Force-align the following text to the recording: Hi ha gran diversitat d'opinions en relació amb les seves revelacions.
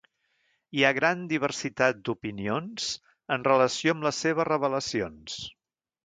Hi 0.77 0.83
ha 0.85 0.89
gran 0.99 1.19
diversitat 1.33 1.99
d'opinions 2.09 2.87
en 3.35 3.45
relació 3.51 3.95
amb 3.97 4.07
les 4.07 4.23
seves 4.25 4.49
revelacions. 4.49 5.37